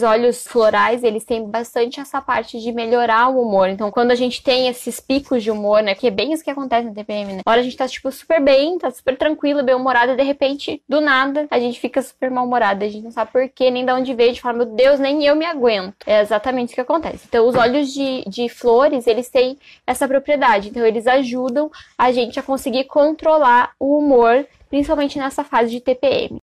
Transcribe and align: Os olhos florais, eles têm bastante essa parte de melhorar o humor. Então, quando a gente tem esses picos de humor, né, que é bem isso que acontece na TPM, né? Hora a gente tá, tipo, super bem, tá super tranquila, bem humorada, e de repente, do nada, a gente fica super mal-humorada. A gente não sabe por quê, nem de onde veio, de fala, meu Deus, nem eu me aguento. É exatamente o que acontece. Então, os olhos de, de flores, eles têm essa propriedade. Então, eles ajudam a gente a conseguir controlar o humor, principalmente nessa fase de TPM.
Os 0.00 0.06
olhos 0.06 0.46
florais, 0.46 1.02
eles 1.02 1.24
têm 1.24 1.50
bastante 1.50 1.98
essa 1.98 2.22
parte 2.22 2.60
de 2.60 2.70
melhorar 2.70 3.30
o 3.30 3.42
humor. 3.42 3.68
Então, 3.68 3.90
quando 3.90 4.12
a 4.12 4.14
gente 4.14 4.40
tem 4.44 4.68
esses 4.68 5.00
picos 5.00 5.42
de 5.42 5.50
humor, 5.50 5.82
né, 5.82 5.92
que 5.92 6.06
é 6.06 6.10
bem 6.10 6.32
isso 6.32 6.44
que 6.44 6.50
acontece 6.52 6.86
na 6.86 6.94
TPM, 6.94 7.32
né? 7.32 7.40
Hora 7.44 7.58
a 7.58 7.64
gente 7.64 7.76
tá, 7.76 7.88
tipo, 7.88 8.08
super 8.12 8.40
bem, 8.40 8.78
tá 8.78 8.92
super 8.92 9.18
tranquila, 9.18 9.60
bem 9.60 9.74
humorada, 9.74 10.12
e 10.12 10.16
de 10.16 10.22
repente, 10.22 10.80
do 10.88 11.00
nada, 11.00 11.48
a 11.50 11.58
gente 11.58 11.80
fica 11.80 12.00
super 12.00 12.30
mal-humorada. 12.30 12.84
A 12.84 12.88
gente 12.88 13.02
não 13.02 13.10
sabe 13.10 13.32
por 13.32 13.48
quê, 13.48 13.72
nem 13.72 13.84
de 13.84 13.90
onde 13.90 14.14
veio, 14.14 14.32
de 14.32 14.40
fala, 14.40 14.58
meu 14.58 14.66
Deus, 14.66 15.00
nem 15.00 15.24
eu 15.26 15.34
me 15.34 15.44
aguento. 15.44 15.96
É 16.06 16.20
exatamente 16.20 16.70
o 16.70 16.74
que 16.76 16.80
acontece. 16.80 17.24
Então, 17.28 17.48
os 17.48 17.56
olhos 17.56 17.92
de, 17.92 18.22
de 18.28 18.48
flores, 18.48 19.04
eles 19.04 19.28
têm 19.28 19.58
essa 19.84 20.06
propriedade. 20.06 20.68
Então, 20.68 20.86
eles 20.86 21.08
ajudam 21.08 21.72
a 21.98 22.12
gente 22.12 22.38
a 22.38 22.42
conseguir 22.44 22.84
controlar 22.84 23.72
o 23.80 23.98
humor, 23.98 24.46
principalmente 24.70 25.18
nessa 25.18 25.42
fase 25.42 25.72
de 25.72 25.80
TPM. 25.80 26.40